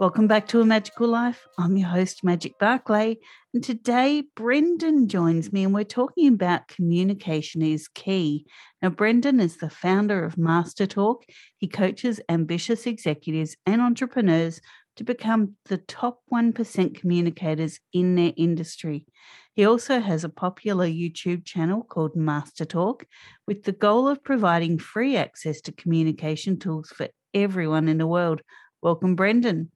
[0.00, 1.46] Welcome back to A Magical Life.
[1.58, 3.18] I'm your host, Magic Barclay,
[3.52, 8.46] and today Brenden joins me and we're talking about communication is key.
[8.80, 11.16] Now, Brenden is the founder of MasterTalk.
[11.58, 14.62] He coaches ambitious executives and entrepreneurs
[14.96, 19.04] to become the top 1% communicators in their industry.
[19.52, 23.02] He also has a popular YouTube channel called MasterTalk
[23.46, 28.40] with the goal of providing free access to communication tools for everyone in the world.
[28.80, 29.68] Welcome, Brenden.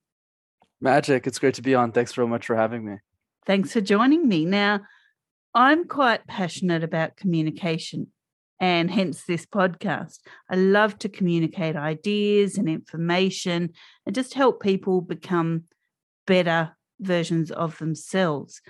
[0.84, 1.92] Magic, it's great to be on.
[1.92, 2.98] Thanks very much for having me.
[3.46, 4.44] Thanks for joining me.
[4.44, 4.80] Now,
[5.54, 8.08] I'm quite passionate about communication
[8.60, 10.18] and hence this podcast.
[10.50, 13.70] I love to communicate ideas and information
[14.04, 15.64] and just help people become
[16.26, 18.60] better versions of themselves.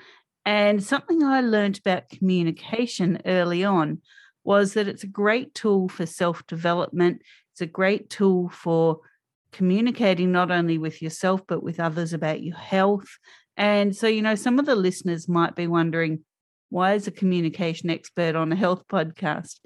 [0.46, 4.02] And something I learned about communication early on
[4.44, 9.00] was that it's a great tool for self development, it's a great tool for
[9.55, 13.06] communicating not only with yourself, but with others about your health.
[13.56, 16.24] And so, you know, some of the listeners might be wondering,
[16.70, 19.60] why is a communication expert on a health podcast?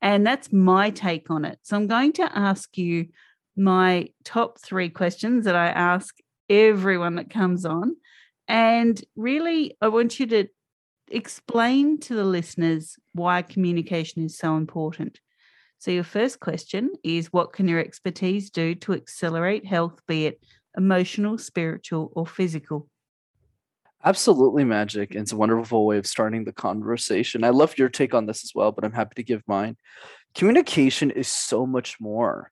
[0.00, 1.58] And that's my take on it.
[1.62, 3.06] So I'm going to ask you
[3.56, 6.14] my top three questions that I ask
[6.48, 7.96] everyone that comes on.
[8.46, 10.46] And really, I want you to
[11.10, 15.18] explain to the listeners why communication is so important.
[15.78, 20.40] So, your first question is What can your expertise do to accelerate health, be it
[20.76, 22.88] emotional, spiritual, or physical?
[24.04, 25.14] Absolutely, Magic.
[25.14, 27.42] It's a wonderful way of starting the conversation.
[27.42, 29.76] I love your take on this as well, but I'm happy to give mine.
[30.34, 32.50] Communication is so much more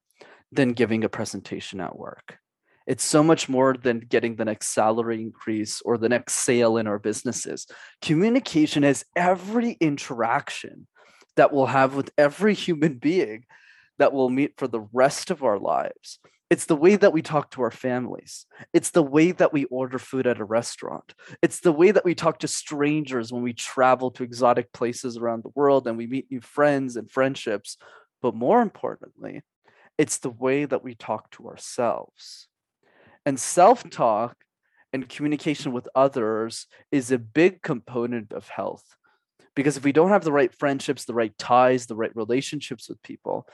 [0.50, 2.38] than giving a presentation at work.
[2.86, 6.86] It's so much more than getting the next salary increase or the next sale in
[6.86, 7.66] our businesses.
[8.00, 10.86] Communication is every interaction
[11.36, 13.44] that we'll have with every human being
[13.98, 16.18] that we'll meet for the rest of our lives.
[16.50, 18.44] It's the way that we talk to our families.
[18.74, 21.14] It's the way that we order food at a restaurant.
[21.40, 25.44] It's the way that we talk to strangers when we travel to exotic places around
[25.44, 27.78] the world and we meet new friends and friendships.
[28.20, 29.40] But more importantly,
[29.96, 32.48] it's the way that we talk to ourselves.
[33.24, 34.36] And self talk
[34.92, 38.84] and communication with others is a big component of health
[39.54, 43.02] because if we don't have the right friendships the right ties the right relationships with
[43.02, 43.46] people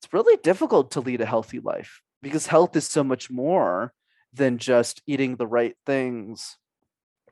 [0.00, 3.92] it's really difficult to lead a healthy life because health is so much more
[4.32, 6.56] than just eating the right things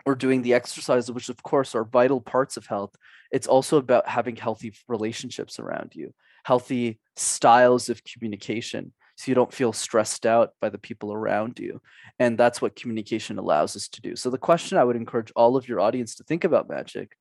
[0.04, 2.94] or doing the exercises which of course are vital parts of health.
[3.30, 6.12] It's also about having healthy relationships around you
[6.44, 11.80] healthy styles of communication so you don't feel stressed out by the people around you
[12.18, 14.16] and that's what communication allows us to do.
[14.16, 17.16] So the question i would encourage all of your audience to think about magic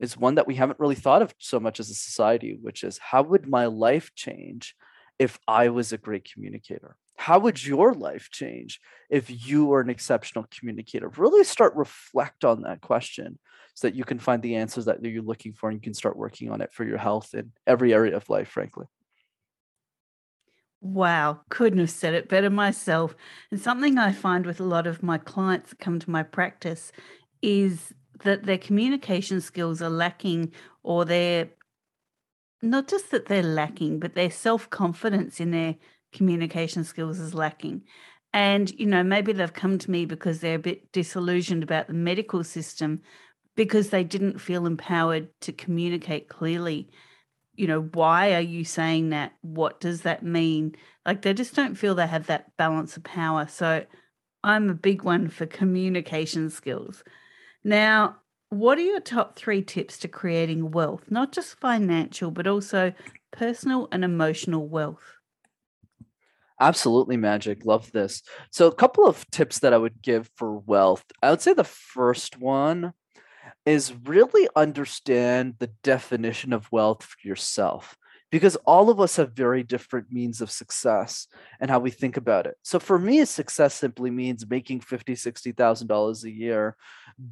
[0.00, 2.98] is one that we haven't really thought of so much as a society, which is
[2.98, 4.74] how would my life change
[5.18, 6.96] if I was a great communicator?
[7.16, 11.08] How would your life change if you were an exceptional communicator?
[11.08, 13.38] Really start reflect on that question
[13.74, 16.16] so that you can find the answers that you're looking for and you can start
[16.16, 18.86] working on it for your health in every area of life, frankly.
[20.80, 23.16] Wow, couldn't have said it better myself.
[23.50, 26.92] And something I find with a lot of my clients that come to my practice
[27.40, 27.94] is
[28.24, 31.48] that their communication skills are lacking or they're
[32.62, 35.76] not just that they're lacking, but their self confidence in their
[36.12, 37.82] communication skills is lacking.
[38.32, 41.92] And, you know, maybe they've come to me because they're a bit disillusioned about the
[41.92, 43.02] medical system
[43.54, 46.90] because they didn't feel empowered to communicate clearly.
[47.54, 49.34] You know, why are you saying that?
[49.42, 50.74] What does that mean?
[51.06, 53.46] Like they just don't feel they have that balance of power.
[53.46, 53.84] So
[54.42, 57.04] I'm a big one for communication skills.
[57.64, 58.16] Now,
[58.50, 62.92] what are your top three tips to creating wealth, not just financial, but also
[63.32, 65.02] personal and emotional wealth?
[66.60, 67.64] Absolutely magic.
[67.64, 68.22] Love this.
[68.50, 71.04] So, a couple of tips that I would give for wealth.
[71.22, 72.92] I would say the first one
[73.66, 77.96] is really understand the definition of wealth for yourself
[78.34, 81.28] because all of us have very different means of success
[81.60, 82.56] and how we think about it.
[82.64, 86.76] So for me, success simply means making fifty, sixty thousand dollars a year,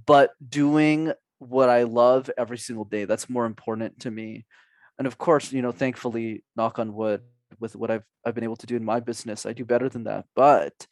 [0.06, 3.04] but doing what I love every single day.
[3.04, 4.46] That's more important to me.
[4.96, 7.22] And of course, you know, thankfully, knock on wood,
[7.58, 10.04] with what I've I've been able to do in my business, I do better than
[10.04, 10.26] that.
[10.36, 10.86] But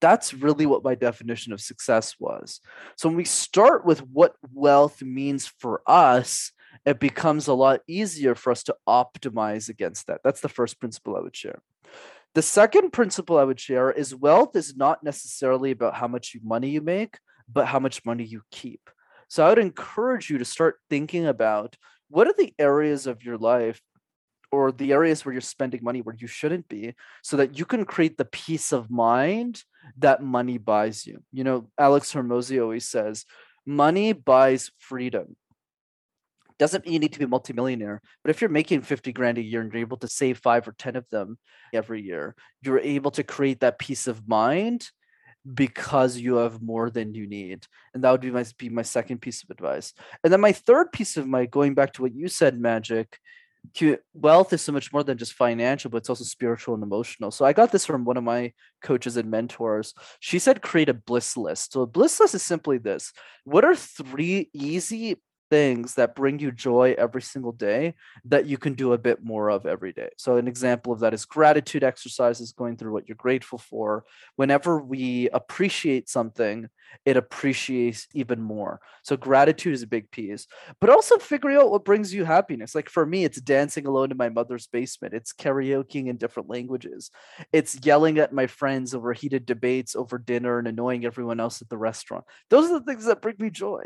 [0.00, 2.58] that's really what my definition of success was.
[2.96, 6.50] So when we start with what wealth means for us,
[6.84, 10.20] it becomes a lot easier for us to optimize against that.
[10.24, 11.60] That's the first principle I would share.
[12.34, 16.70] The second principle I would share is wealth is not necessarily about how much money
[16.70, 17.18] you make,
[17.52, 18.88] but how much money you keep.
[19.28, 21.76] So I would encourage you to start thinking about
[22.08, 23.80] what are the areas of your life
[24.52, 27.84] or the areas where you're spending money where you shouldn't be so that you can
[27.84, 29.62] create the peace of mind
[29.98, 33.24] that money buys you you know alex hormozi always says
[33.66, 35.34] money buys freedom
[36.62, 39.42] doesn't mean you need to be a multimillionaire but if you're making 50 grand a
[39.42, 41.38] year and you're able to save five or ten of them
[41.74, 44.88] every year you're able to create that peace of mind
[45.54, 49.18] because you have more than you need and that would be my be my second
[49.18, 49.92] piece of advice
[50.22, 53.18] and then my third piece of my going back to what you said magic
[54.12, 57.30] wealth is so much more than just financial, but it's also spiritual and emotional.
[57.30, 59.94] So I got this from one of my coaches and mentors.
[60.20, 61.72] She said, create a bliss list.
[61.72, 63.12] So a bliss list is simply this
[63.44, 65.16] What are three easy
[65.52, 67.94] things that bring you joy every single day
[68.24, 70.08] that you can do a bit more of every day.
[70.16, 74.04] So, an example of that is gratitude exercises, going through what you're grateful for.
[74.36, 76.70] Whenever we appreciate something,
[77.04, 78.80] it appreciates even more.
[79.02, 80.46] So, gratitude is a big piece,
[80.80, 82.74] but also figuring out what brings you happiness.
[82.74, 87.10] Like for me, it's dancing alone in my mother's basement, it's karaokeing in different languages,
[87.52, 91.68] it's yelling at my friends over heated debates over dinner and annoying everyone else at
[91.68, 92.24] the restaurant.
[92.48, 93.84] Those are the things that bring me joy.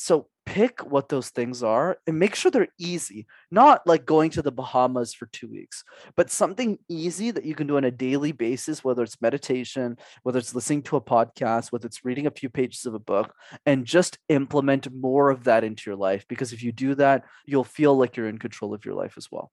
[0.00, 4.42] So pick what those things are and make sure they're easy, not like going to
[4.42, 5.82] the Bahamas for two weeks,
[6.14, 10.38] but something easy that you can do on a daily basis, whether it's meditation, whether
[10.38, 13.34] it's listening to a podcast, whether it's reading a few pages of a book,
[13.66, 16.24] and just implement more of that into your life.
[16.28, 19.32] Because if you do that, you'll feel like you're in control of your life as
[19.32, 19.50] well.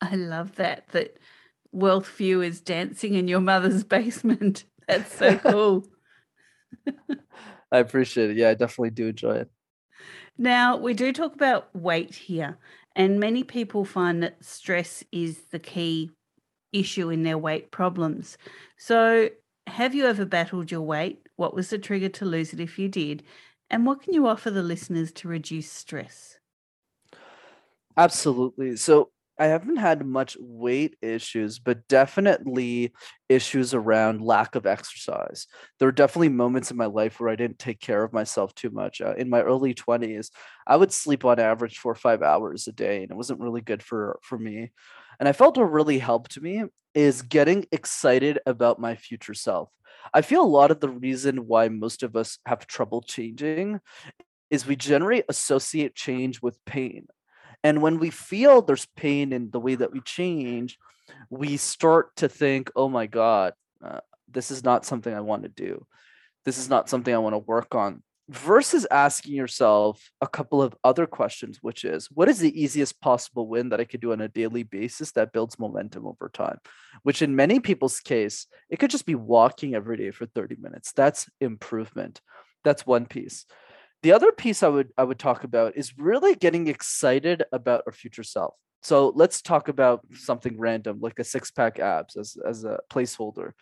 [0.00, 0.86] I love that.
[0.92, 1.16] That
[1.72, 4.66] wealth view is dancing in your mother's basement.
[4.86, 5.88] That's so cool.
[7.74, 8.36] I appreciate it.
[8.36, 9.50] Yeah, I definitely do enjoy it.
[10.38, 12.56] Now, we do talk about weight here,
[12.94, 16.12] and many people find that stress is the key
[16.72, 18.38] issue in their weight problems.
[18.76, 19.30] So,
[19.66, 21.26] have you ever battled your weight?
[21.34, 23.24] What was the trigger to lose it if you did?
[23.70, 26.38] And what can you offer the listeners to reduce stress?
[27.96, 28.76] Absolutely.
[28.76, 32.92] So, I haven't had much weight issues, but definitely
[33.28, 35.46] issues around lack of exercise.
[35.78, 38.70] There were definitely moments in my life where I didn't take care of myself too
[38.70, 39.00] much.
[39.00, 40.30] Uh, in my early 20s,
[40.66, 43.60] I would sleep on average four or five hours a day, and it wasn't really
[43.60, 44.70] good for, for me.
[45.18, 46.64] And I felt what really helped me
[46.94, 49.68] is getting excited about my future self.
[50.12, 53.80] I feel a lot of the reason why most of us have trouble changing
[54.50, 57.08] is we generally associate change with pain.
[57.64, 60.78] And when we feel there's pain in the way that we change,
[61.30, 64.00] we start to think, oh my God, uh,
[64.30, 65.86] this is not something I want to do.
[66.44, 68.02] This is not something I want to work on.
[68.28, 73.48] Versus asking yourself a couple of other questions, which is what is the easiest possible
[73.48, 76.58] win that I could do on a daily basis that builds momentum over time?
[77.02, 80.92] Which, in many people's case, it could just be walking every day for 30 minutes.
[80.92, 82.22] That's improvement.
[82.62, 83.44] That's one piece
[84.04, 87.92] the other piece I would I would talk about is really getting excited about our
[87.92, 88.54] future self.
[88.82, 93.52] So let's talk about something random like a six pack abs as as a placeholder.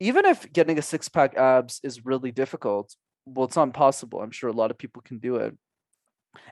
[0.00, 4.22] Even if getting a six pack abs is really difficult, well, it's not impossible.
[4.22, 5.54] I'm sure a lot of people can do it.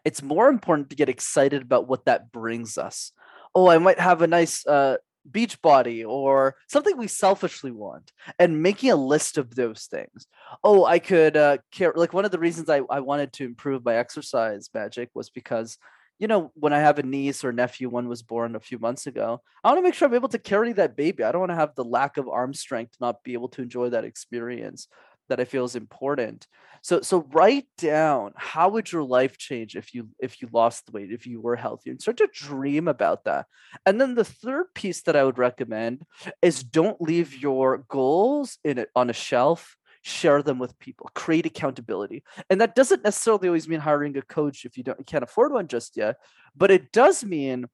[0.04, 3.12] It's more important to get excited about what that brings us.
[3.54, 4.98] Oh, I might have a nice uh,
[5.30, 10.26] beach body or something we selfishly want and making a list of those things.
[10.64, 13.84] Oh i could uh care like one of the reasons I, I wanted to improve
[13.84, 15.78] my exercise magic was because
[16.18, 19.06] you know when i have a niece or nephew one was born a few months
[19.06, 21.24] ago i want to make sure i'm able to carry that baby.
[21.24, 23.90] I don't want to have the lack of arm strength not be able to enjoy
[23.90, 24.88] that experience
[25.30, 26.46] that I feel is important.
[26.82, 30.92] So so write down how would your life change if you if you lost the
[30.92, 33.46] weight, if you were healthy, and start to dream about that.
[33.86, 36.04] And then the third piece that I would recommend
[36.42, 39.76] is don't leave your goals in it on a shelf.
[40.02, 41.10] Share them with people.
[41.14, 45.04] Create accountability, and that doesn't necessarily always mean hiring a coach if you don't you
[45.04, 46.16] can't afford one just yet.
[46.56, 47.66] But it does mean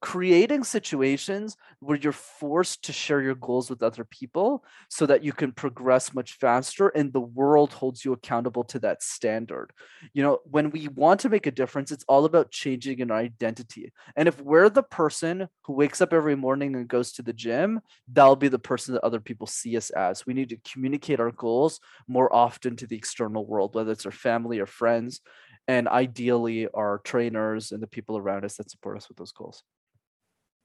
[0.00, 5.32] creating situations where you're forced to share your goals with other people so that you
[5.32, 9.72] can progress much faster and the world holds you accountable to that standard.
[10.14, 13.92] You know, when we want to make a difference, it's all about changing an identity.
[14.16, 17.80] And if we're the person who wakes up every morning and goes to the gym,
[18.10, 20.24] that'll be the person that other people see us as.
[20.24, 21.78] We need to communicate our goals
[22.08, 25.20] more often to the external world, whether it's our family or friends,
[25.68, 29.62] and ideally our trainers and the people around us that support us with those goals.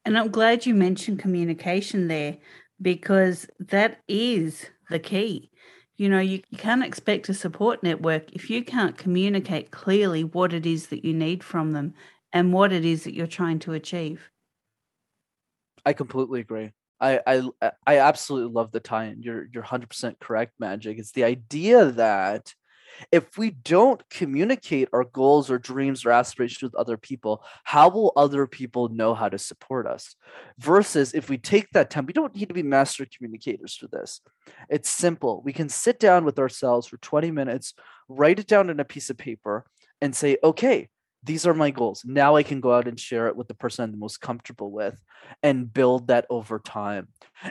[0.06, 2.38] And I'm glad you mentioned communication there
[2.82, 5.50] because that is the key.
[5.98, 10.66] You know, you, can't expect a support network if you can't communicate clearly what it
[10.66, 11.94] is that you need from them
[12.34, 14.30] and what it is that you're trying to achieve.
[15.86, 16.72] I completely agree.
[17.00, 19.22] I I I absolutely love the tie-in.
[19.22, 20.98] You're you're 100% correct, Magic.
[20.98, 22.54] It's the idea that
[23.12, 28.14] if we don't communicate our goals or dreams or aspirations with other people, how will
[28.16, 30.16] other people know how to support us?
[30.60, 34.22] Versus if we take that time, we don't need to be master communicators for this.
[34.70, 35.42] It's simple.
[35.44, 37.74] We can sit down with ourselves for 20 minutes,
[38.08, 39.66] write it down in a piece of paper,
[40.02, 40.90] and say, okay,
[41.24, 42.04] these are my goals.
[42.06, 44.72] Now I can go out and share it with the person I'm the most comfortable
[44.72, 45.02] with
[45.42, 47.08] and build that over time.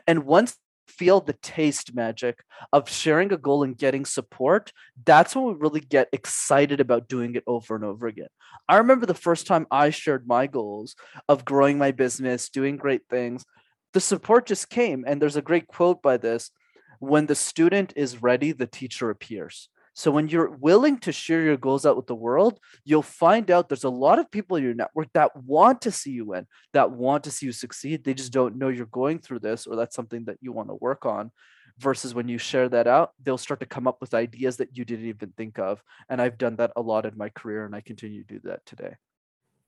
[0.06, 0.56] And once
[0.86, 2.38] feel the taste magic
[2.72, 4.72] of sharing a goal and getting support,
[5.04, 8.28] that's when we really get excited about doing it over and over again.
[8.68, 10.94] I remember the first time I shared my goals
[11.28, 13.44] of growing my business, doing great things,
[13.92, 15.04] the support just came.
[15.06, 16.50] And there's a great quote by this
[16.98, 19.68] when the student is ready, the teacher appears.
[19.94, 23.68] So when you're willing to share your goals out with the world, you'll find out
[23.68, 26.90] there's a lot of people in your network that want to see you win, that
[26.90, 28.02] want to see you succeed.
[28.02, 30.74] They just don't know you're going through this or that's something that you want to
[30.74, 31.30] work on.
[31.78, 34.84] Versus when you share that out, they'll start to come up with ideas that you
[34.84, 35.82] didn't even think of.
[36.08, 38.64] And I've done that a lot in my career and I continue to do that
[38.64, 38.94] today.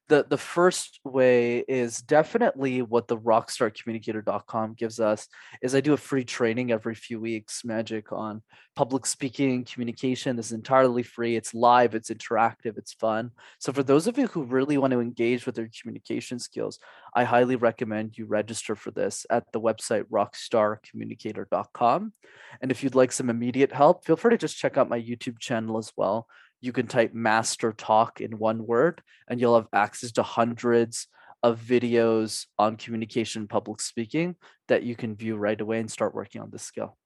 [0.09, 5.27] the the first way is definitely what the rockstarcommunicator.com gives us
[5.61, 8.41] is i do a free training every few weeks magic on
[8.75, 13.31] public speaking communication this is entirely free it's live it's interactive it's fun.
[13.59, 16.79] So for those of you who really want to engage with their communication skills
[17.15, 22.13] i highly recommend you register for this at the website rockstarcommunicator.com
[22.61, 25.39] and if you'd like some immediate help feel free to just check out my youtube
[25.39, 26.27] channel as well
[26.63, 31.07] you can type master talk in one word and you'll have access to hundreds
[31.43, 34.37] of videos on communication public speaking
[34.69, 36.97] that you can view right away and start working on this skill.